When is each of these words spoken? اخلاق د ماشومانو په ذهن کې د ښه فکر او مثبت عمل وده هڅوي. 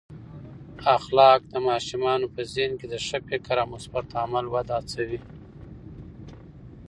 اخلاق 0.95 1.39
د 1.51 1.53
ماشومانو 1.69 2.27
په 2.35 2.41
ذهن 2.53 2.71
کې 2.79 2.87
د 2.89 2.95
ښه 3.05 3.17
فکر 3.29 3.55
او 3.63 3.67
مثبت 3.73 4.07
عمل 4.23 4.45
وده 4.53 4.73
هڅوي. 4.79 5.19